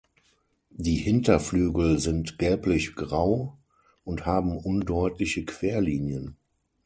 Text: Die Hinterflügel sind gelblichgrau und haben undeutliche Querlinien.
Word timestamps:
Die 0.73 0.95
Hinterflügel 0.95 1.99
sind 1.99 2.39
gelblichgrau 2.39 3.55
und 4.03 4.25
haben 4.25 4.57
undeutliche 4.57 5.45
Querlinien. 5.45 6.37